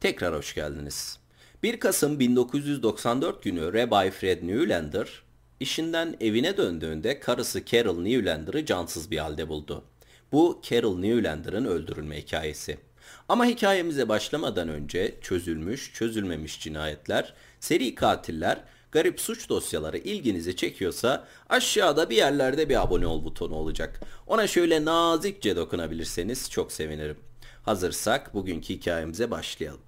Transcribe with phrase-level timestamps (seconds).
[0.00, 1.18] Tekrar hoş geldiniz.
[1.62, 5.22] 1 Kasım 1994 günü Rabbi Fred Newlander
[5.60, 9.84] işinden evine döndüğünde karısı Carol Newlander'ı cansız bir halde buldu.
[10.32, 12.78] Bu Carol Newlander'ın öldürülme hikayesi.
[13.28, 22.10] Ama hikayemize başlamadan önce çözülmüş, çözülmemiş cinayetler, seri katiller, garip suç dosyaları ilginizi çekiyorsa aşağıda
[22.10, 24.00] bir yerlerde bir abone ol butonu olacak.
[24.26, 27.25] Ona şöyle nazikçe dokunabilirseniz çok sevinirim.
[27.66, 29.80] Hazırsak bugünkü hikayemize başlayalım.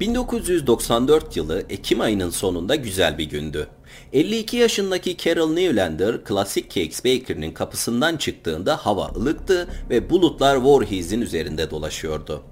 [0.00, 3.68] 1994 yılı Ekim ayının sonunda güzel bir gündü.
[4.12, 11.70] 52 yaşındaki Carol Newlander Classic Cakes Baker'ın kapısından çıktığında hava ılıktı ve bulutlar Voorhees'in üzerinde
[11.70, 12.42] dolaşıyordu.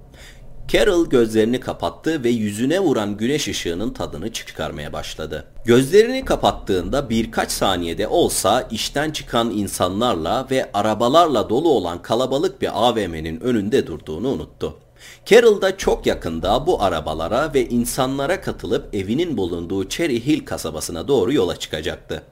[0.71, 5.45] Carol gözlerini kapattı ve yüzüne vuran güneş ışığının tadını çıkarmaya başladı.
[5.65, 13.39] Gözlerini kapattığında birkaç saniyede olsa işten çıkan insanlarla ve arabalarla dolu olan kalabalık bir AVM'nin
[13.39, 14.77] önünde durduğunu unuttu.
[15.25, 21.33] Carol da çok yakında bu arabalara ve insanlara katılıp evinin bulunduğu Cherry Hill kasabasına doğru
[21.33, 22.23] yola çıkacaktı.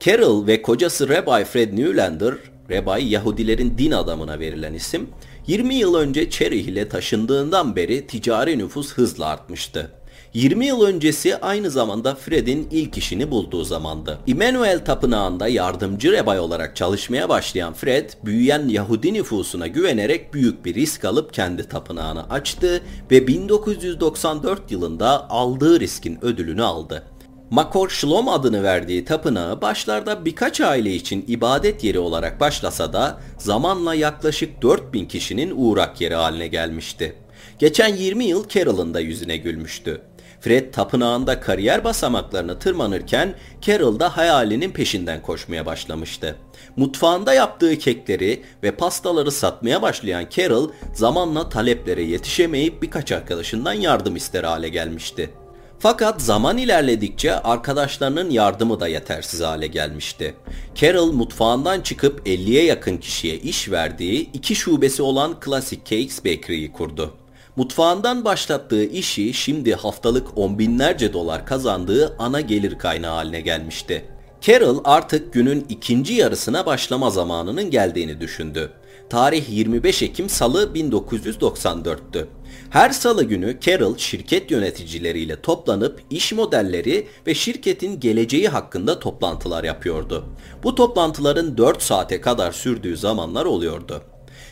[0.00, 2.34] Carol ve kocası Rabbi Fred Newlander,
[2.70, 5.08] Rabbi Yahudilerin din adamına verilen isim,
[5.46, 9.90] 20 yıl önce Cherry Hill'e taşındığından beri ticari nüfus hızla artmıştı.
[10.34, 14.18] 20 yıl öncesi aynı zamanda Fred'in ilk işini bulduğu zamandı.
[14.26, 21.04] Immanuel Tapınağı'nda yardımcı rebay olarak çalışmaya başlayan Fred, büyüyen Yahudi nüfusuna güvenerek büyük bir risk
[21.04, 27.02] alıp kendi tapınağını açtı ve 1994 yılında aldığı riskin ödülünü aldı.
[27.50, 33.94] Makor Shlom adını verdiği tapınağı başlarda birkaç aile için ibadet yeri olarak başlasa da zamanla
[33.94, 37.16] yaklaşık 4000 kişinin uğrak yeri haline gelmişti.
[37.58, 40.02] Geçen 20 yıl Carol'ın da yüzüne gülmüştü.
[40.40, 46.36] Fred tapınağında kariyer basamaklarını tırmanırken Carol da hayalinin peşinden koşmaya başlamıştı.
[46.76, 54.44] Mutfağında yaptığı kekleri ve pastaları satmaya başlayan Carol zamanla taleplere yetişemeyip birkaç arkadaşından yardım ister
[54.44, 55.30] hale gelmişti.
[55.78, 60.34] Fakat zaman ilerledikçe arkadaşlarının yardımı da yetersiz hale gelmişti.
[60.74, 67.14] Carol mutfağından çıkıp 50'ye yakın kişiye iş verdiği iki şubesi olan Classic Cakes Bakery'yi kurdu.
[67.56, 74.04] Mutfağından başlattığı işi şimdi haftalık on binlerce dolar kazandığı ana gelir kaynağı haline gelmişti.
[74.46, 78.72] Carol artık günün ikinci yarısına başlama zamanının geldiğini düşündü.
[79.10, 82.26] Tarih 25 Ekim Salı 1994'tü.
[82.70, 90.24] Her salı günü Carol şirket yöneticileriyle toplanıp iş modelleri ve şirketin geleceği hakkında toplantılar yapıyordu.
[90.62, 94.02] Bu toplantıların 4 saate kadar sürdüğü zamanlar oluyordu.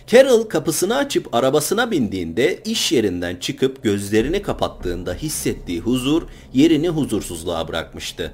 [0.07, 6.23] Carol kapısını açıp arabasına bindiğinde iş yerinden çıkıp gözlerini kapattığında hissettiği huzur
[6.53, 8.33] yerini huzursuzluğa bırakmıştı.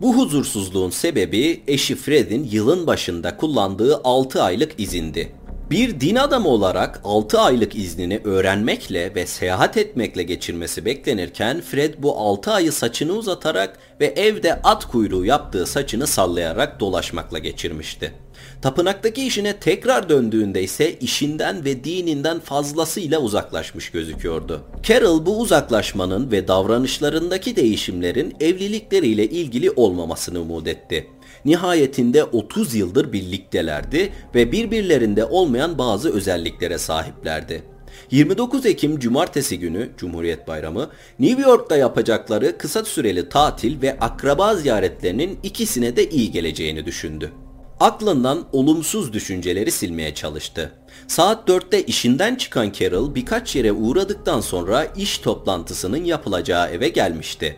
[0.00, 5.32] Bu huzursuzluğun sebebi eşi Fred'in yılın başında kullandığı 6 aylık izindi.
[5.70, 12.18] Bir din adamı olarak 6 aylık iznini öğrenmekle ve seyahat etmekle geçirmesi beklenirken Fred bu
[12.18, 18.12] 6 ayı saçını uzatarak ve evde at kuyruğu yaptığı saçını sallayarak dolaşmakla geçirmişti.
[18.62, 24.62] Tapınaktaki işine tekrar döndüğünde ise işinden ve dininden fazlasıyla uzaklaşmış gözüküyordu.
[24.82, 31.06] Carol bu uzaklaşmanın ve davranışlarındaki değişimlerin evlilikleriyle ilgili olmamasını umut etti.
[31.44, 37.62] Nihayetinde 30 yıldır birliktelerdi ve birbirlerinde olmayan bazı özelliklere sahiplerdi.
[38.10, 45.38] 29 Ekim Cumartesi günü Cumhuriyet Bayramı New York'ta yapacakları kısa süreli tatil ve akraba ziyaretlerinin
[45.42, 47.32] ikisine de iyi geleceğini düşündü.
[47.80, 50.72] Aklından olumsuz düşünceleri silmeye çalıştı.
[51.08, 57.56] Saat 4'te işinden çıkan Carol birkaç yere uğradıktan sonra iş toplantısının yapılacağı eve gelmişti.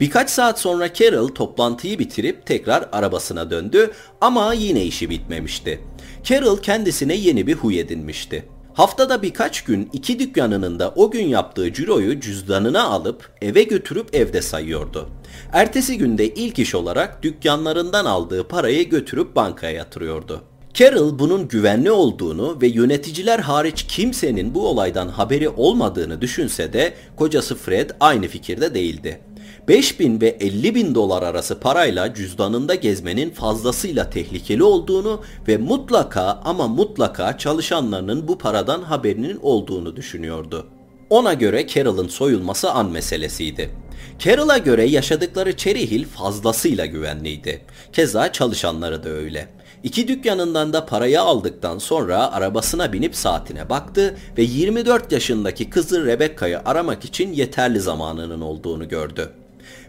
[0.00, 3.90] Birkaç saat sonra Carol toplantıyı bitirip tekrar arabasına döndü
[4.20, 5.80] ama yine işi bitmemişti.
[6.24, 8.44] Carol kendisine yeni bir huy edinmişti.
[8.74, 14.42] Haftada birkaç gün iki dükkanının da o gün yaptığı ciroyu cüzdanına alıp eve götürüp evde
[14.42, 15.08] sayıyordu.
[15.52, 20.40] Ertesi günde ilk iş olarak dükkanlarından aldığı parayı götürüp bankaya yatırıyordu.
[20.74, 27.54] Carol bunun güvenli olduğunu ve yöneticiler hariç kimsenin bu olaydan haberi olmadığını düşünse de kocası
[27.54, 29.20] Fred aynı fikirde değildi.
[29.68, 36.40] 5 bin ve 50 bin dolar arası parayla cüzdanında gezmenin fazlasıyla tehlikeli olduğunu ve mutlaka
[36.44, 40.66] ama mutlaka çalışanlarının bu paradan haberinin olduğunu düşünüyordu.
[41.10, 43.70] Ona göre Carol'ın soyulması an meselesiydi.
[44.18, 47.60] Carol'a göre yaşadıkları Cherry Hill fazlasıyla güvenliydi.
[47.92, 49.48] Keza çalışanları da öyle.
[49.82, 56.60] İki dükkanından da parayı aldıktan sonra arabasına binip saatine baktı ve 24 yaşındaki kızı Rebecca'yı
[56.64, 59.32] aramak için yeterli zamanının olduğunu gördü.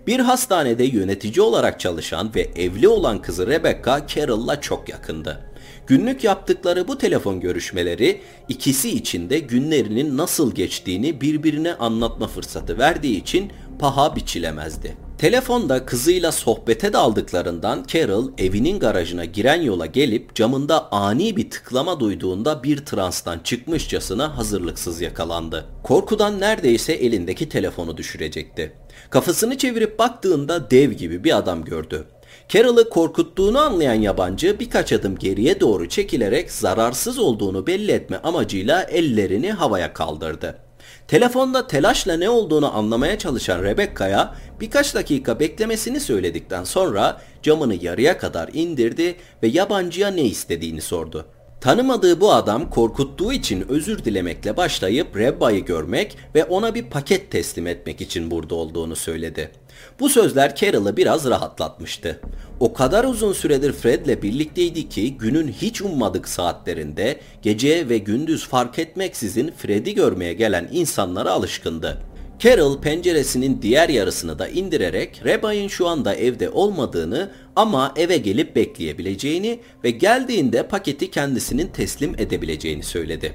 [0.08, 5.42] Bir hastanede yönetici olarak çalışan ve evli olan kızı Rebecca Carol'la çok yakındı.
[5.88, 13.22] Günlük yaptıkları bu telefon görüşmeleri ikisi için de günlerinin nasıl geçtiğini birbirine anlatma fırsatı verdiği
[13.22, 15.05] için paha biçilemezdi.
[15.18, 22.64] Telefonda kızıyla sohbete daldıklarından Carol evinin garajına giren yola gelip camında ani bir tıklama duyduğunda
[22.64, 25.66] bir transtan çıkmışçasına hazırlıksız yakalandı.
[25.84, 28.74] Korkudan neredeyse elindeki telefonu düşürecekti.
[29.10, 32.06] Kafasını çevirip baktığında dev gibi bir adam gördü.
[32.50, 39.52] Carol'ı korkuttuğunu anlayan yabancı birkaç adım geriye doğru çekilerek zararsız olduğunu belli etme amacıyla ellerini
[39.52, 40.65] havaya kaldırdı.
[41.08, 48.50] Telefonda telaşla ne olduğunu anlamaya çalışan Rebecca'ya birkaç dakika beklemesini söyledikten sonra camını yarıya kadar
[48.54, 51.26] indirdi ve yabancıya ne istediğini sordu.
[51.66, 57.68] Tanımadığı bu adam korkuttuğu için özür dilemekle başlayıp Rebba'yı görmek ve ona bir paket teslim
[57.68, 59.52] etmek için burada olduğunu söyledi.
[60.00, 62.20] Bu sözler Carol'ı biraz rahatlatmıştı.
[62.60, 68.80] O kadar uzun süredir Fred'le birlikteydi ki günün hiç ummadık saatlerinde gece ve gündüz fark
[68.80, 71.98] etmeksizin Fred'i görmeye gelen insanlara alışkındı.
[72.40, 79.60] Carol penceresinin diğer yarısını da indirerek Rebay'ın şu anda evde olmadığını ama eve gelip bekleyebileceğini
[79.84, 83.34] ve geldiğinde paketi kendisinin teslim edebileceğini söyledi.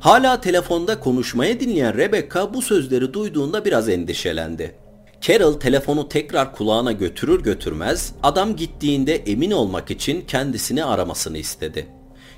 [0.00, 4.74] Hala telefonda konuşmaya dinleyen Rebecca bu sözleri duyduğunda biraz endişelendi.
[5.20, 11.86] Carol telefonu tekrar kulağına götürür götürmez adam gittiğinde emin olmak için kendisini aramasını istedi.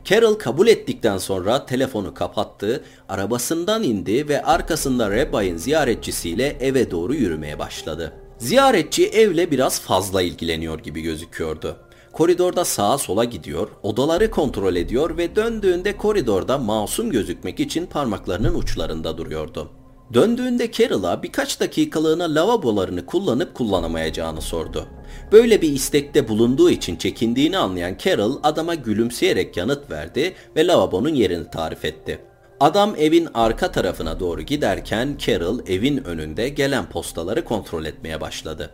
[0.04, 7.58] Carol kabul ettikten sonra telefonu kapattı, arabasından indi ve arkasında Rebay'ın ziyaretçisiyle eve doğru yürümeye
[7.58, 8.12] başladı.
[8.38, 11.76] Ziyaretçi evle biraz fazla ilgileniyor gibi gözüküyordu.
[12.12, 19.18] Koridorda sağa sola gidiyor, odaları kontrol ediyor ve döndüğünde koridorda masum gözükmek için parmaklarının uçlarında
[19.18, 19.70] duruyordu.
[20.12, 24.86] Döndüğünde Carol'a birkaç dakikalığına lavabolarını kullanıp kullanamayacağını sordu.
[25.32, 31.50] Böyle bir istekte bulunduğu için çekindiğini anlayan Carol adama gülümseyerek yanıt verdi ve lavabonun yerini
[31.50, 32.18] tarif etti.
[32.60, 38.70] Adam evin arka tarafına doğru giderken Carol evin önünde gelen postaları kontrol etmeye başladı.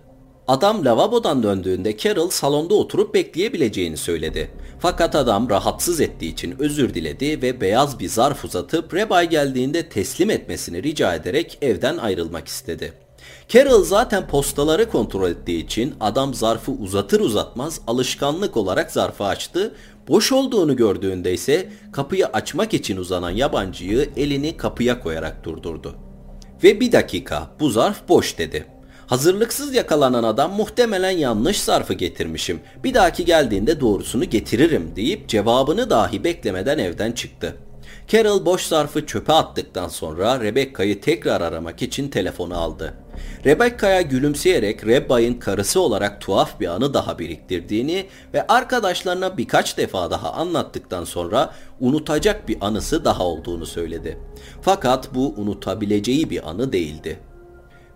[0.50, 4.50] Adam lavabodan döndüğünde Carol salonda oturup bekleyebileceğini söyledi.
[4.81, 10.31] Fakat adam rahatsız ettiği için özür diledi ve beyaz bir zarf uzatıp Rebay geldiğinde teslim
[10.31, 12.93] etmesini rica ederek evden ayrılmak istedi.
[13.49, 19.75] Carol zaten postaları kontrol ettiği için adam zarfı uzatır uzatmaz alışkanlık olarak zarfı açtı.
[20.08, 25.94] Boş olduğunu gördüğünde ise kapıyı açmak için uzanan yabancıyı elini kapıya koyarak durdurdu.
[26.64, 28.80] Ve bir dakika bu zarf boş dedi.
[29.11, 32.61] Hazırlıksız yakalanan adam muhtemelen yanlış zarfı getirmişim.
[32.85, 37.57] Bir dahaki geldiğinde doğrusunu getiririm deyip cevabını dahi beklemeden evden çıktı.
[38.09, 42.95] Carol boş zarfı çöpe attıktan sonra Rebecca'yı tekrar aramak için telefonu aldı.
[43.45, 50.33] Rebecca'ya gülümseyerek Rebba'nın karısı olarak tuhaf bir anı daha biriktirdiğini ve arkadaşlarına birkaç defa daha
[50.33, 54.19] anlattıktan sonra unutacak bir anısı daha olduğunu söyledi.
[54.62, 57.30] Fakat bu unutabileceği bir anı değildi.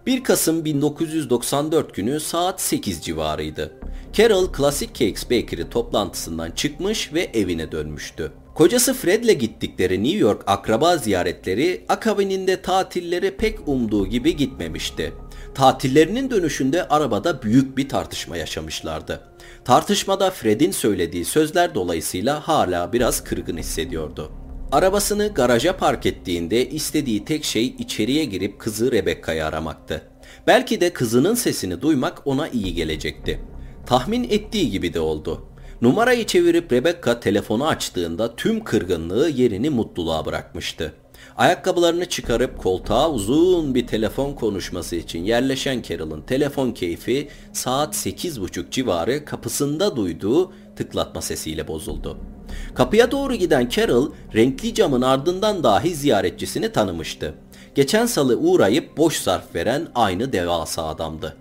[0.07, 3.73] 1 Kasım 1994 günü saat 8 civarıydı.
[4.13, 8.33] Carol Classic Cakes Bakery toplantısından çıkmış ve evine dönmüştü.
[8.55, 15.13] Kocası Fred'le gittikleri New York akraba ziyaretleri akabininde tatilleri pek umduğu gibi gitmemişti.
[15.55, 19.21] Tatillerinin dönüşünde arabada büyük bir tartışma yaşamışlardı.
[19.65, 24.44] Tartışmada Fred'in söylediği sözler dolayısıyla hala biraz kırgın hissediyordu.
[24.75, 30.03] Arabasını garaja park ettiğinde istediği tek şey içeriye girip kızı Rebecca'yı aramaktı.
[30.47, 33.41] Belki de kızının sesini duymak ona iyi gelecekti.
[33.87, 35.47] Tahmin ettiği gibi de oldu.
[35.83, 40.93] Numarayı çevirip Rebecca telefonu açtığında tüm kırgınlığı yerini mutluluğa bırakmıştı.
[41.37, 49.25] Ayakkabılarını çıkarıp koltuğa uzun bir telefon konuşması için yerleşen Carol'ın telefon keyfi saat 8.30 civarı
[49.25, 52.34] kapısında duyduğu tıklatma sesiyle bozuldu.
[52.75, 57.35] Kapıya doğru giden Carol renkli camın ardından dahi ziyaretçisini tanımıştı.
[57.75, 61.37] Geçen salı uğrayıp boş zarf veren aynı devasa adamdı.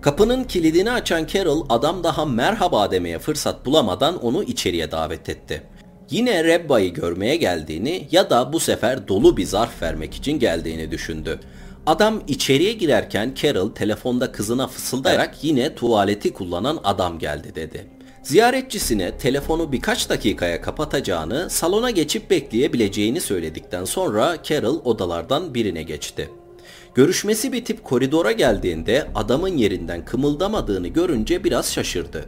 [0.00, 5.62] Kapının kilidini açan Carol adam daha merhaba demeye fırsat bulamadan onu içeriye davet etti.
[6.10, 11.40] Yine Rebba'yı görmeye geldiğini ya da bu sefer dolu bir zarf vermek için geldiğini düşündü.
[11.86, 17.86] Adam içeriye girerken Carol telefonda kızına fısıldayarak yine tuvaleti kullanan adam geldi dedi.
[18.22, 26.30] Ziyaretçisine telefonu birkaç dakikaya kapatacağını, salona geçip bekleyebileceğini söyledikten sonra Carol odalardan birine geçti.
[26.94, 32.24] Görüşmesi bitip koridora geldiğinde adamın yerinden kımıldamadığını görünce biraz şaşırdı.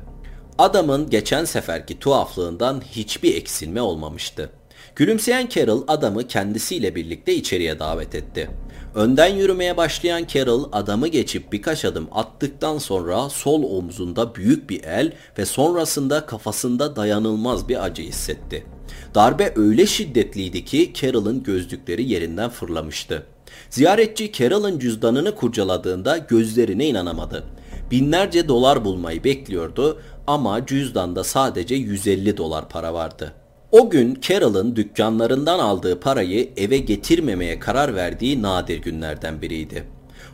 [0.59, 4.51] Adamın geçen seferki tuhaflığından hiçbir eksilme olmamıştı.
[4.97, 8.51] Gülümseyen Carol adamı kendisiyle birlikte içeriye davet etti.
[8.95, 15.13] Önden yürümeye başlayan Carol adamı geçip birkaç adım attıktan sonra sol omzunda büyük bir el
[15.39, 18.67] ve sonrasında kafasında dayanılmaz bir acı hissetti.
[19.15, 23.27] Darbe öyle şiddetliydi ki Carol'ın gözlükleri yerinden fırlamıştı.
[23.71, 27.45] Ziyaretçi Carol'ın cüzdanını kurcaladığında gözlerine inanamadı.
[27.91, 33.33] Binlerce dolar bulmayı bekliyordu ama cüzdanda sadece 150 dolar para vardı.
[33.75, 39.85] O gün Carol'ın dükkanlarından aldığı parayı eve getirmemeye karar verdiği nadir günlerden biriydi.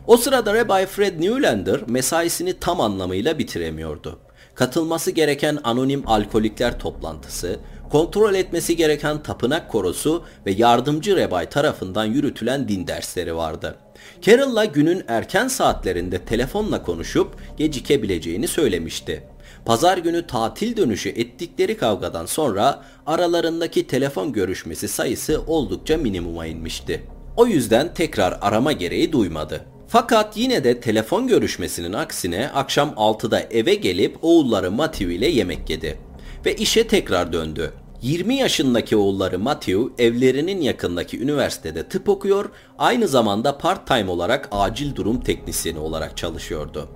[0.07, 4.19] O sırada Rabbi Fred Newlander mesaisini tam anlamıyla bitiremiyordu.
[4.55, 7.59] Katılması gereken anonim alkolikler toplantısı,
[7.91, 13.75] kontrol etmesi gereken tapınak korosu ve yardımcı rebay tarafından yürütülen din dersleri vardı.
[14.21, 19.23] Carol'la günün erken saatlerinde telefonla konuşup gecikebileceğini söylemişti.
[19.65, 27.03] Pazar günü tatil dönüşü ettikleri kavgadan sonra aralarındaki telefon görüşmesi sayısı oldukça minimuma inmişti.
[27.37, 29.65] O yüzden tekrar arama gereği duymadı.
[29.87, 35.97] Fakat yine de telefon görüşmesinin aksine akşam 6'da eve gelip oğulları Matthew ile yemek yedi.
[36.45, 37.73] Ve işe tekrar döndü.
[38.01, 45.21] 20 yaşındaki oğulları Matthew evlerinin yakındaki üniversitede tıp okuyor, aynı zamanda part-time olarak acil durum
[45.21, 46.89] teknisyeni olarak çalışıyordu.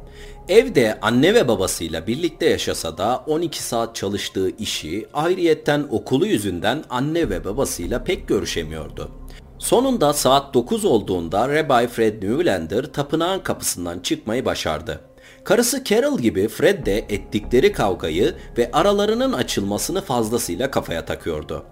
[0.49, 7.29] Evde anne ve babasıyla birlikte yaşasa da 12 saat çalıştığı işi ayrıyetten okulu yüzünden anne
[7.29, 9.11] ve babasıyla pek görüşemiyordu.
[9.59, 15.01] Sonunda saat 9 olduğunda Rabbi Fred Newlander tapınağın kapısından çıkmayı başardı.
[15.43, 21.63] Karısı Carol gibi Fred de ettikleri kavgayı ve aralarının açılmasını fazlasıyla kafaya takıyordu.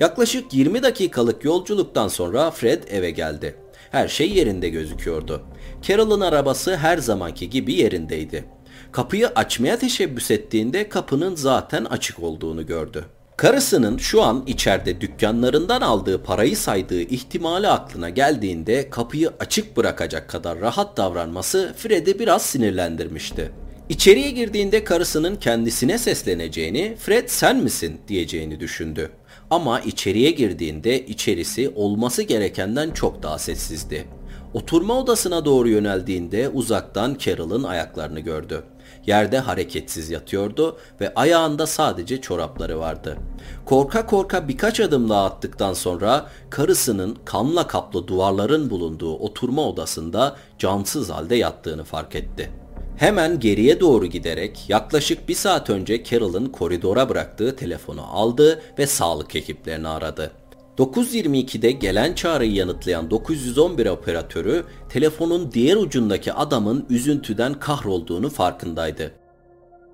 [0.00, 3.56] Yaklaşık 20 dakikalık yolculuktan sonra Fred eve geldi.
[3.90, 5.42] Her şey yerinde gözüküyordu.
[5.82, 8.44] Carol'ın arabası her zamanki gibi yerindeydi.
[8.92, 13.04] Kapıyı açmaya teşebbüs ettiğinde kapının zaten açık olduğunu gördü.
[13.36, 20.60] Karısının şu an içeride dükkanlarından aldığı parayı saydığı ihtimali aklına geldiğinde kapıyı açık bırakacak kadar
[20.60, 23.50] rahat davranması Fred'i biraz sinirlendirmişti.
[23.88, 29.10] İçeriye girdiğinde karısının kendisine sesleneceğini, Fred sen misin diyeceğini düşündü.
[29.50, 34.08] Ama içeriye girdiğinde içerisi olması gerekenden çok daha sessizdi.
[34.54, 38.62] Oturma odasına doğru yöneldiğinde uzaktan Carol'ın ayaklarını gördü.
[39.06, 43.16] Yerde hareketsiz yatıyordu ve ayağında sadece çorapları vardı.
[43.64, 51.10] Korka korka birkaç adım daha attıktan sonra karısının kanla kaplı duvarların bulunduğu oturma odasında cansız
[51.10, 52.50] halde yattığını fark etti.
[52.98, 59.36] Hemen geriye doğru giderek yaklaşık bir saat önce Carol'ın koridora bıraktığı telefonu aldı ve sağlık
[59.36, 60.32] ekiplerini aradı.
[60.78, 69.12] 9.22'de gelen çağrıyı yanıtlayan 911 operatörü telefonun diğer ucundaki adamın üzüntüden kahrolduğunu farkındaydı.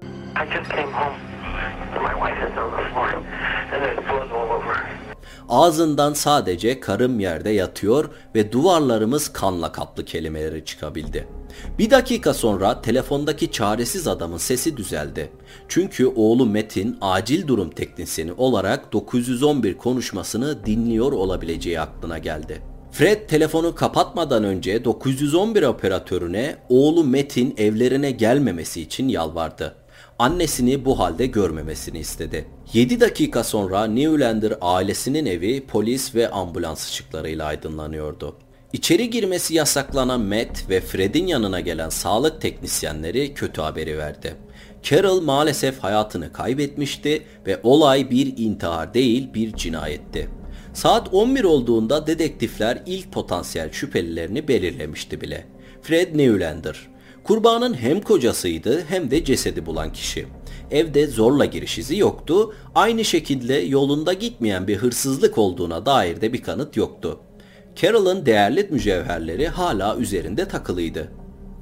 [0.02, 1.16] I just came home.
[2.02, 3.24] My wife is on the floor and
[5.54, 11.28] Ağzından sadece karım yerde yatıyor ve duvarlarımız kanla kaplı kelimeleri çıkabildi.
[11.78, 15.30] Bir dakika sonra telefondaki çaresiz adamın sesi düzeldi.
[15.68, 22.62] Çünkü oğlu Metin acil durum teknisyeni olarak 911 konuşmasını dinliyor olabileceği aklına geldi.
[22.92, 29.83] Fred telefonu kapatmadan önce 911 operatörüne oğlu Metin evlerine gelmemesi için yalvardı
[30.18, 32.46] annesini bu halde görmemesini istedi.
[32.72, 38.36] 7 dakika sonra Newlander ailesinin evi polis ve ambulans ışıklarıyla aydınlanıyordu.
[38.72, 44.34] İçeri girmesi yasaklanan Matt ve Fred'in yanına gelen sağlık teknisyenleri kötü haberi verdi.
[44.82, 50.28] Carol maalesef hayatını kaybetmişti ve olay bir intihar değil bir cinayetti.
[50.72, 55.46] Saat 11 olduğunda dedektifler ilk potansiyel şüphelilerini belirlemişti bile.
[55.82, 56.88] Fred Newlander,
[57.24, 60.26] Kurbanın hem kocasıydı hem de cesedi bulan kişi.
[60.70, 62.54] Evde zorla giriş izi yoktu.
[62.74, 67.20] Aynı şekilde yolunda gitmeyen bir hırsızlık olduğuna dair de bir kanıt yoktu.
[67.76, 71.08] Carol'ın değerli mücevherleri hala üzerinde takılıydı.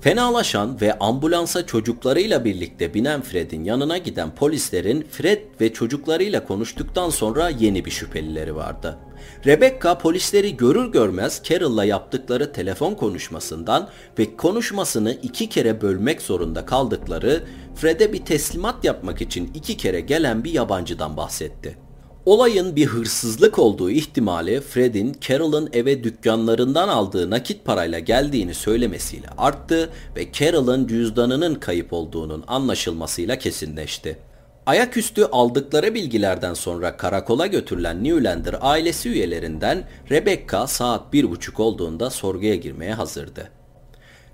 [0.02, 7.48] Fenalaşan ve ambulansa çocuklarıyla birlikte binen Fred'in yanına giden polislerin Fred ve çocuklarıyla konuştuktan sonra
[7.48, 8.98] yeni bir şüphelileri vardı.
[9.46, 17.44] Rebecca polisleri görür görmez Carol'la yaptıkları telefon konuşmasından ve konuşmasını iki kere bölmek zorunda kaldıkları
[17.74, 21.81] Fred'e bir teslimat yapmak için iki kere gelen bir yabancıdan bahsetti.
[22.26, 29.90] Olayın bir hırsızlık olduğu ihtimali Fred'in Carol'ın eve dükkanlarından aldığı nakit parayla geldiğini söylemesiyle arttı
[30.16, 34.18] ve Carol'ın cüzdanının kayıp olduğunun anlaşılmasıyla kesinleşti.
[34.66, 42.54] Ayaküstü aldıkları bilgilerden sonra karakola götürülen Newlander ailesi üyelerinden Rebecca saat bir buçuk olduğunda sorguya
[42.54, 43.48] girmeye hazırdı.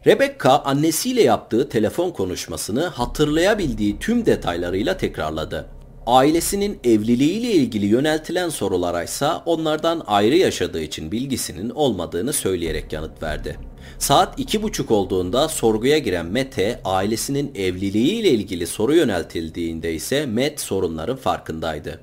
[0.07, 5.78] Rebecca annesiyle yaptığı telefon konuşmasını hatırlayabildiği tüm detaylarıyla tekrarladı.
[6.09, 13.59] Ailesinin evliliğiyle ilgili yöneltilen sorulara ise onlardan ayrı yaşadığı için bilgisinin olmadığını söyleyerek yanıt verdi.
[13.99, 21.17] Saat iki buçuk olduğunda sorguya giren Mete ailesinin evliliğiyle ilgili soru yöneltildiğinde ise Met sorunların
[21.17, 22.01] farkındaydı.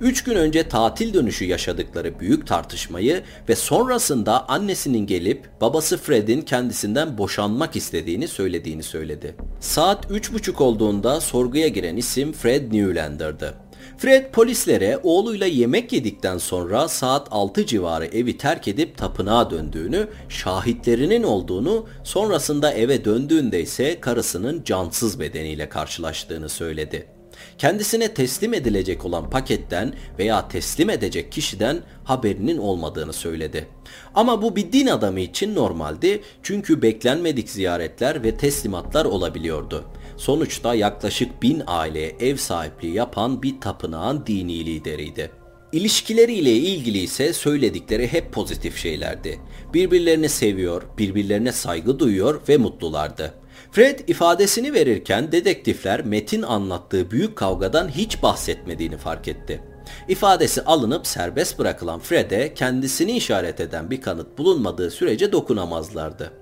[0.00, 7.18] Üç gün önce tatil dönüşü yaşadıkları büyük tartışmayı ve sonrasında annesinin gelip babası Fred'in kendisinden
[7.18, 9.34] boşanmak istediğini söylediğini söyledi.
[9.60, 13.54] Saat üç buçuk olduğunda sorguya giren isim Fred Newlander'dı.
[13.98, 21.22] Fred polislere oğluyla yemek yedikten sonra saat 6 civarı evi terk edip tapınağa döndüğünü, şahitlerinin
[21.22, 27.15] olduğunu, sonrasında eve döndüğünde ise karısının cansız bedeniyle karşılaştığını söyledi
[27.58, 33.68] kendisine teslim edilecek olan paketten veya teslim edecek kişiden haberinin olmadığını söyledi.
[34.14, 39.84] Ama bu bir din adamı için normaldi çünkü beklenmedik ziyaretler ve teslimatlar olabiliyordu.
[40.16, 45.30] Sonuçta yaklaşık bin aileye ev sahipliği yapan bir tapınağın dini lideriydi.
[45.72, 49.40] İlişkileriyle ilgili ise söyledikleri hep pozitif şeylerdi.
[49.74, 53.34] Birbirlerini seviyor, birbirlerine saygı duyuyor ve mutlulardı.
[53.76, 59.62] Fred ifadesini verirken dedektifler Metin anlattığı büyük kavgadan hiç bahsetmediğini fark etti.
[60.08, 66.32] İfadesi alınıp serbest bırakılan Fred'e kendisini işaret eden bir kanıt bulunmadığı sürece dokunamazlardı.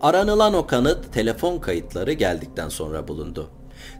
[0.00, 3.50] Aranılan o kanıt telefon kayıtları geldikten sonra bulundu.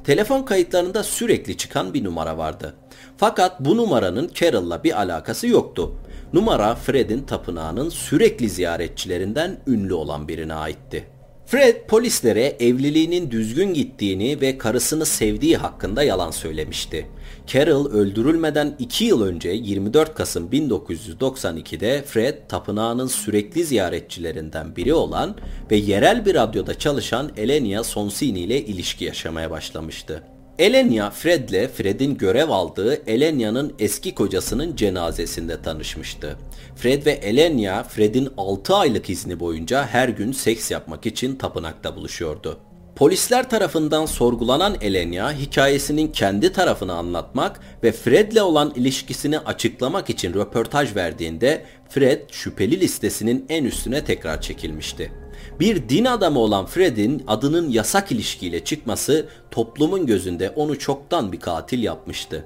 [0.04, 2.74] Telefon kayıtlarında sürekli çıkan bir numara vardı.
[3.16, 5.96] Fakat bu numaranın Carol'la bir alakası yoktu.
[6.32, 11.13] Numara Fred'in tapınağının sürekli ziyaretçilerinden ünlü olan birine aitti.
[11.46, 17.06] Fred polislere evliliğinin düzgün gittiğini ve karısını sevdiği hakkında yalan söylemişti.
[17.46, 25.36] Carol öldürülmeden 2 yıl önce 24 Kasım 1992'de Fred tapınağının sürekli ziyaretçilerinden biri olan
[25.70, 30.33] ve yerel bir radyoda çalışan Elenia Sonsini ile ilişki yaşamaya başlamıştı.
[30.58, 36.38] Elenia Fred'le Fred'in görev aldığı Elenia'nın eski kocasının cenazesinde tanışmıştı.
[36.76, 42.58] Fred ve Elenia Fred'in 6 aylık izni boyunca her gün seks yapmak için tapınakta buluşuyordu.
[42.96, 50.96] Polisler tarafından sorgulanan Elenia hikayesinin kendi tarafını anlatmak ve Fred'le olan ilişkisini açıklamak için röportaj
[50.96, 55.23] verdiğinde Fred şüpheli listesinin en üstüne tekrar çekilmişti.
[55.60, 61.82] Bir din adamı olan Fred'in adının yasak ilişkiyle çıkması toplumun gözünde onu çoktan bir katil
[61.82, 62.44] yapmıştı.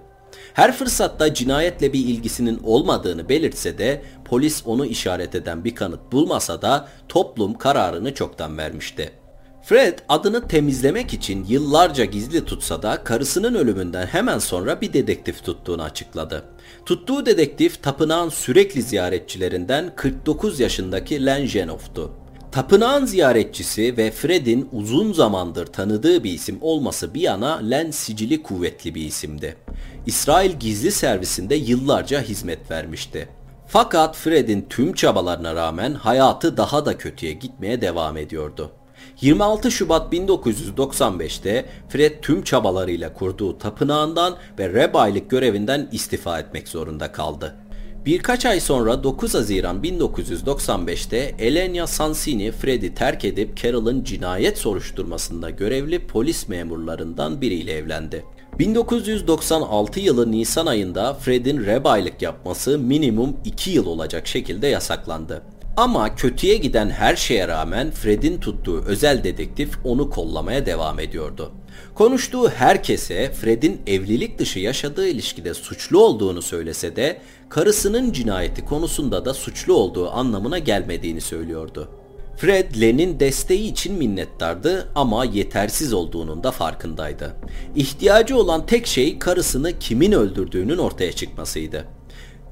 [0.54, 6.62] Her fırsatta cinayetle bir ilgisinin olmadığını belirtse de polis onu işaret eden bir kanıt bulmasa
[6.62, 9.12] da toplum kararını çoktan vermişti.
[9.62, 15.82] Fred adını temizlemek için yıllarca gizli tutsa da karısının ölümünden hemen sonra bir dedektif tuttuğunu
[15.82, 16.44] açıkladı.
[16.86, 22.12] Tuttuğu dedektif tapınağın sürekli ziyaretçilerinden 49 yaşındaki Len Genov'tu.
[22.52, 28.94] Tapınağın ziyaretçisi ve Fred'in uzun zamandır tanıdığı bir isim olması bir yana Len sicili kuvvetli
[28.94, 29.56] bir isimdi.
[30.06, 33.28] İsrail gizli servisinde yıllarca hizmet vermişti.
[33.66, 38.70] Fakat Fred'in tüm çabalarına rağmen hayatı daha da kötüye gitmeye devam ediyordu.
[39.20, 47.56] 26 Şubat 1995'te Fred tüm çabalarıyla kurduğu tapınağından ve rebaylık görevinden istifa etmek zorunda kaldı.
[48.06, 56.06] Birkaç ay sonra 9 Haziran 1995'te Elenia Sansini Fred'i terk edip Carol'ın cinayet soruşturmasında görevli
[56.06, 58.24] polis memurlarından biriyle evlendi.
[58.58, 65.42] 1996 yılı Nisan ayında Fred'in rebaylık yapması minimum 2 yıl olacak şekilde yasaklandı.
[65.78, 71.52] Ama kötüye giden her şeye rağmen Fred'in tuttuğu özel dedektif onu kollamaya devam ediyordu.
[71.94, 79.34] Konuştuğu herkese Fred'in evlilik dışı yaşadığı ilişkide suçlu olduğunu söylese de karısının cinayeti konusunda da
[79.34, 81.88] suçlu olduğu anlamına gelmediğini söylüyordu.
[82.36, 87.36] Fred, Len'in desteği için minnettardı ama yetersiz olduğunun da farkındaydı.
[87.76, 91.97] İhtiyacı olan tek şey karısını kimin öldürdüğünün ortaya çıkmasıydı.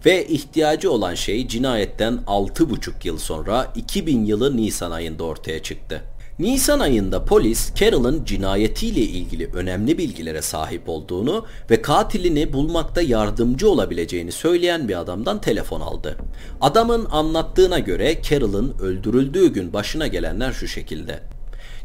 [0.07, 6.03] Ve ihtiyacı olan şey cinayetten 6,5 yıl sonra 2000 yılı Nisan ayında ortaya çıktı.
[6.39, 14.33] Nisan ayında polis Carol'ın cinayetiyle ilgili önemli bilgilere sahip olduğunu ve katilini bulmakta yardımcı olabileceğini
[14.33, 16.17] söyleyen bir adamdan telefon aldı.
[16.61, 21.21] Adamın anlattığına göre Carol'ın öldürüldüğü gün başına gelenler şu şekilde.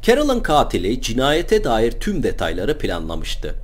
[0.02, 3.56] Carol'ın katili cinayete dair tüm detayları planlamıştı.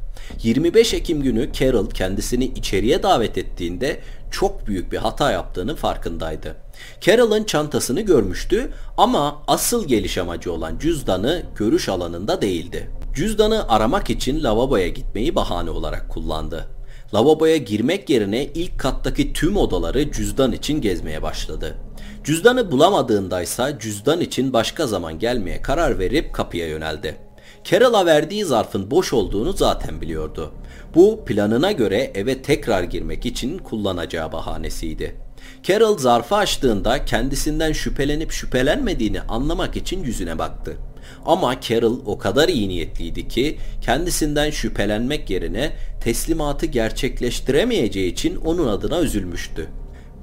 [0.43, 3.99] 25 Ekim günü Carol kendisini içeriye davet ettiğinde
[4.31, 6.55] çok büyük bir hata yaptığını farkındaydı.
[7.01, 12.89] Carol'ın çantasını görmüştü ama asıl geliş amacı olan cüzdanı görüş alanında değildi.
[13.15, 16.67] Cüzdanı aramak için lavaboya gitmeyi bahane olarak kullandı.
[17.13, 21.77] Lavaboya girmek yerine ilk kattaki tüm odaları cüzdan için gezmeye başladı.
[22.23, 27.26] Cüzdanı bulamadığındaysa cüzdan için başka zaman gelmeye karar verip kapıya yöneldi.
[27.63, 30.51] Carol'a verdiği zarfın boş olduğunu zaten biliyordu.
[30.95, 35.15] Bu planına göre eve tekrar girmek için kullanacağı bahanesiydi.
[35.63, 40.77] Carol zarfı açtığında kendisinden şüphelenip şüphelenmediğini anlamak için yüzüne baktı.
[41.25, 49.01] Ama Carol o kadar iyi niyetliydi ki kendisinden şüphelenmek yerine teslimatı gerçekleştiremeyeceği için onun adına
[49.01, 49.69] üzülmüştü.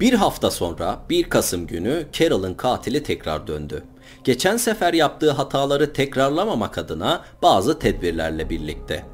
[0.00, 3.82] Bir hafta sonra 1 Kasım günü Carol'ın katili tekrar döndü.
[4.24, 9.04] Geçen sefer yaptığı hataları tekrarlamamak adına bazı tedbirlerle birlikte.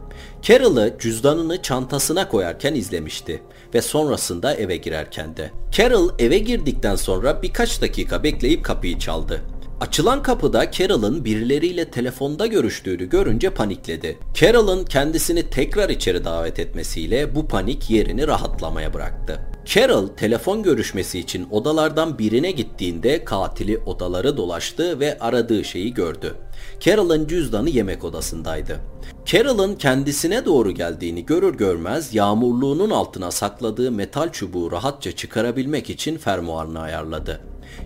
[0.43, 3.43] Carol'ı cüzdanını çantasına koyarken izlemişti
[3.75, 5.51] ve sonrasında eve girerken de.
[5.73, 9.41] Carol eve girdikten sonra birkaç dakika bekleyip kapıyı çaldı.
[9.81, 14.19] Açılan kapıda Carol'ın birileriyle telefonda görüştüğünü görünce panikledi.
[14.35, 19.50] Carol'ın kendisini tekrar içeri davet etmesiyle bu panik yerini rahatlamaya bıraktı.
[19.65, 26.35] Carol telefon görüşmesi için odalardan birine gittiğinde katili odaları dolaştı ve aradığı şeyi gördü.
[26.81, 28.81] Carol'ın cüzdanı yemek odasındaydı.
[29.27, 36.81] Carol'ın kendisine doğru geldiğini görür görmez yağmurluğunun altına sakladığı metal çubuğu rahatça çıkarabilmek için fermuarını
[36.81, 37.41] ayarladı.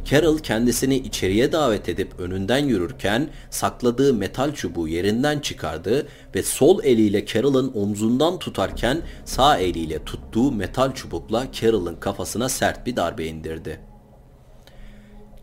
[0.05, 7.27] Carol kendisini içeriye davet edip önünden yürürken sakladığı metal çubuğu yerinden çıkardı ve sol eliyle
[7.27, 13.81] Carol'ın omzundan tutarken sağ eliyle tuttuğu metal çubukla Carol'ın kafasına sert bir darbe indirdi.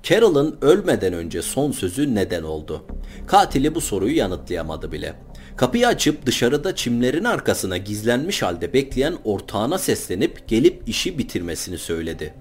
[0.03, 2.85] Carol'ın ölmeden önce son sözü neden oldu?
[3.27, 5.13] Katili bu soruyu yanıtlayamadı bile.
[5.57, 12.33] Kapıyı açıp dışarıda çimlerin arkasına gizlenmiş halde bekleyen ortağına seslenip gelip işi bitirmesini söyledi.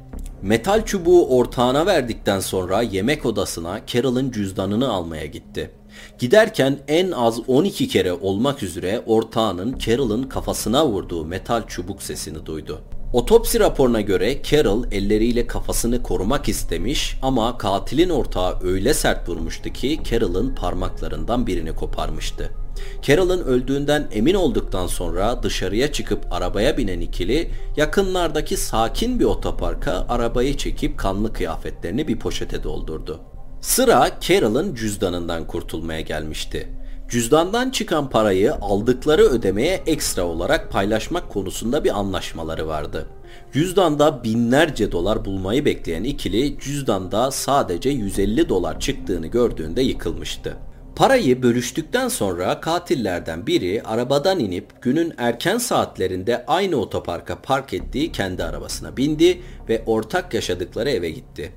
[0.42, 5.70] Metal çubuğu ortağına verdikten sonra yemek odasına Carol'ın cüzdanını almaya gitti.
[6.18, 12.80] Giderken en az 12 kere olmak üzere ortağının Carol'ın kafasına vurduğu metal çubuk sesini duydu.
[13.12, 20.00] Otopsi raporuna göre Carol elleriyle kafasını korumak istemiş ama katilin ortağı öyle sert vurmuştu ki
[20.10, 22.50] Carol'ın parmaklarından birini koparmıştı.
[23.02, 30.56] Carol'ın öldüğünden emin olduktan sonra dışarıya çıkıp arabaya binen ikili yakınlardaki sakin bir otoparka arabayı
[30.56, 33.20] çekip kanlı kıyafetlerini bir poşete doldurdu.
[33.60, 36.68] Sıra Carol'ın cüzdanından kurtulmaya gelmişti.
[37.08, 43.06] Cüzdandan çıkan parayı aldıkları ödemeye ekstra olarak paylaşmak konusunda bir anlaşmaları vardı.
[43.52, 50.56] Cüzdanda binlerce dolar bulmayı bekleyen ikili cüzdanda sadece 150 dolar çıktığını gördüğünde yıkılmıştı.
[51.00, 58.44] Parayı bölüştükten sonra katillerden biri arabadan inip günün erken saatlerinde aynı otoparka park ettiği kendi
[58.44, 61.52] arabasına bindi ve ortak yaşadıkları eve gitti.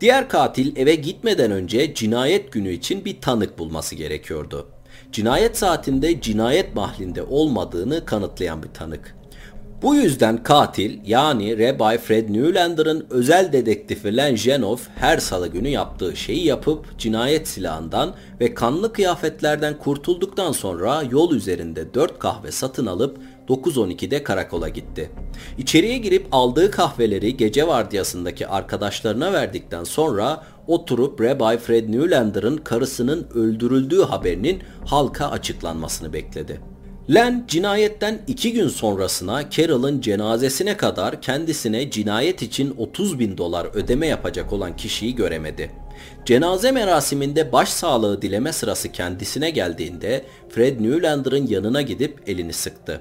[0.00, 4.68] Diğer katil eve gitmeden önce cinayet günü için bir tanık bulması gerekiyordu.
[5.12, 9.21] Cinayet saatinde cinayet mahlinde olmadığını kanıtlayan bir tanık.
[9.82, 16.16] Bu yüzden katil yani Rabbi Fred Newlander'ın özel dedektifi Len Genov her salı günü yaptığı
[16.16, 23.18] şeyi yapıp cinayet silahından ve kanlı kıyafetlerden kurtulduktan sonra yol üzerinde 4 kahve satın alıp
[23.48, 25.10] 9.12'de karakola gitti.
[25.58, 34.02] İçeriye girip aldığı kahveleri gece vardiyasındaki arkadaşlarına verdikten sonra oturup Rabbi Fred Newlander'ın karısının öldürüldüğü
[34.02, 36.71] haberinin halka açıklanmasını bekledi.
[37.10, 44.06] Len cinayetten iki gün sonrasına Carol'ın cenazesine kadar kendisine cinayet için 30 bin dolar ödeme
[44.06, 45.70] yapacak olan kişiyi göremedi.
[46.24, 53.00] Cenaze merasiminde başsağlığı dileme sırası kendisine geldiğinde Fred Newlander'ın yanına gidip elini sıktı.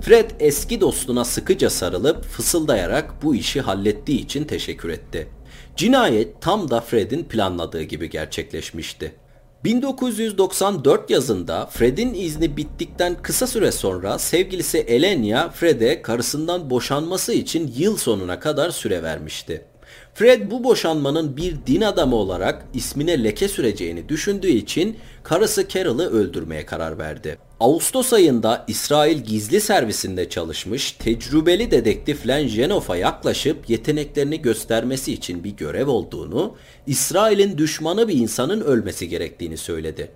[0.00, 5.28] Fred eski dostuna sıkıca sarılıp fısıldayarak bu işi hallettiği için teşekkür etti.
[5.76, 9.14] Cinayet tam da Fred'in planladığı gibi gerçekleşmişti.
[9.64, 17.96] 1994 yazında Fred'in izni bittikten kısa süre sonra sevgilisi Elenia Fred'e karısından boşanması için yıl
[17.96, 19.71] sonuna kadar süre vermişti.
[20.14, 26.66] Fred bu boşanmanın bir din adamı olarak ismine leke süreceğini düşündüğü için karısı Carol'ı öldürmeye
[26.66, 27.38] karar verdi.
[27.60, 35.50] Ağustos ayında İsrail gizli servisinde çalışmış tecrübeli dedektif Len Genof'a yaklaşıp yeteneklerini göstermesi için bir
[35.50, 36.54] görev olduğunu,
[36.86, 40.10] İsrail'in düşmanı bir insanın ölmesi gerektiğini söyledi.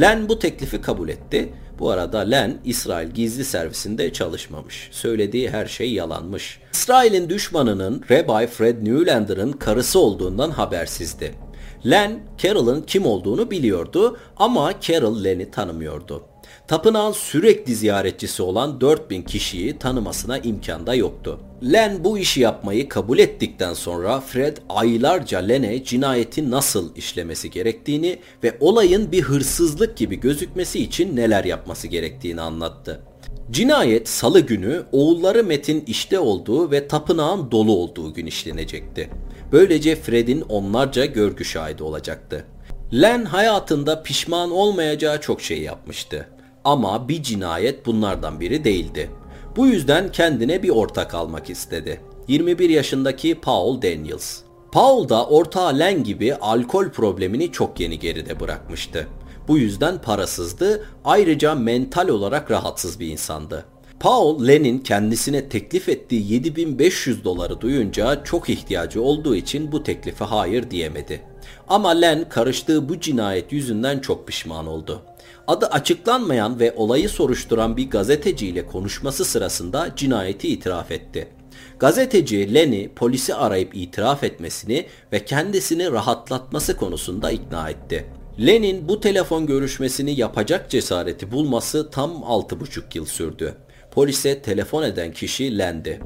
[0.00, 1.52] Len bu teklifi kabul etti.
[1.78, 4.88] Bu arada Len İsrail gizli servisinde çalışmamış.
[4.92, 6.60] Söylediği her şey yalanmış.
[6.72, 11.34] İsrail'in düşmanının Rabbi Fred Newlander'ın karısı olduğundan habersizdi.
[11.86, 16.22] Len, Carol'ın kim olduğunu biliyordu ama Carol Len'i tanımıyordu.
[16.68, 21.40] Tapınağın sürekli ziyaretçisi olan 4000 kişiyi tanımasına imkanda yoktu.
[21.72, 28.56] Len bu işi yapmayı kabul ettikten sonra Fred aylarca Len'e cinayetin nasıl işlemesi gerektiğini ve
[28.60, 33.00] olayın bir hırsızlık gibi gözükmesi için neler yapması gerektiğini anlattı.
[33.50, 39.10] Cinayet salı günü oğulları Metin işte olduğu ve tapınağın dolu olduğu gün işlenecekti.
[39.52, 42.44] Böylece Fred'in onlarca görgü şahidi olacaktı.
[42.92, 46.28] Len hayatında pişman olmayacağı çok şey yapmıştı.
[46.68, 49.10] Ama bir cinayet bunlardan biri değildi.
[49.56, 52.00] Bu yüzden kendine bir ortak almak istedi.
[52.28, 54.40] 21 yaşındaki Paul Daniels.
[54.72, 59.06] Paul da ortağı Len gibi alkol problemini çok yeni geride bırakmıştı.
[59.48, 63.64] Bu yüzden parasızdı, ayrıca mental olarak rahatsız bir insandı.
[64.00, 70.70] Paul, Len'in kendisine teklif ettiği 7500 doları duyunca çok ihtiyacı olduğu için bu teklife hayır
[70.70, 71.20] diyemedi.
[71.68, 75.02] Ama Len karıştığı bu cinayet yüzünden çok pişman oldu.
[75.48, 81.28] Adı açıklanmayan ve olayı soruşturan bir gazeteciyle konuşması sırasında cinayeti itiraf etti.
[81.78, 88.06] Gazeteci Len'i polisi arayıp itiraf etmesini ve kendisini rahatlatması konusunda ikna etti.
[88.46, 93.54] Len'in bu telefon görüşmesini yapacak cesareti bulması tam 6,5 yıl sürdü.
[93.90, 96.00] Polise telefon eden kişi Len'di.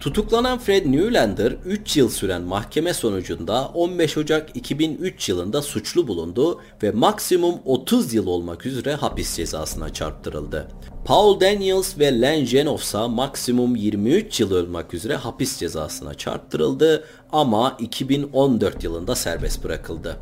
[0.00, 6.90] Tutuklanan Fred Newlander 3 yıl süren mahkeme sonucunda 15 Ocak 2003 yılında suçlu bulundu ve
[6.90, 10.68] maksimum 30 yıl olmak üzere hapis cezasına çarptırıldı.
[11.04, 17.76] Paul Daniels ve Len Genov ise maksimum 23 yıl olmak üzere hapis cezasına çarptırıldı ama
[17.78, 20.16] 2014 yılında serbest bırakıldı.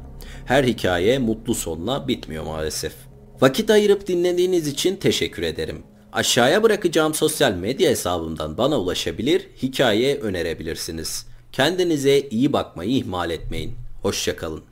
[0.45, 2.93] Her hikaye mutlu sonla bitmiyor maalesef.
[3.41, 5.83] Vakit ayırıp dinlediğiniz için teşekkür ederim.
[6.17, 11.27] Aşağıya bırakacağım sosyal medya hesabımdan bana ulaşabilir, hikaye önerebilirsiniz.
[11.53, 13.75] Kendinize iyi bakmayı ihmal etmeyin.
[14.03, 14.63] Hoşçakalın.